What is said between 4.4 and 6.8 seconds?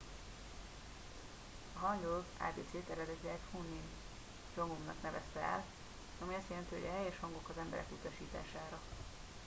jeongeum nak nevezte el ami azt jelenti